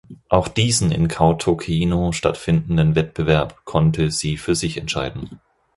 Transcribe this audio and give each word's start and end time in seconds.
Auch 0.29 0.47
diesen 0.47 0.91
in 0.91 1.07
Kautokeino 1.09 2.11
stattfindenden 2.11 2.95
Wettbewerb 2.95 3.65
konnte 3.65 4.09
sie 4.09 4.37
für 4.37 4.55
sich 4.55 4.77
entscheiden. 4.79 5.39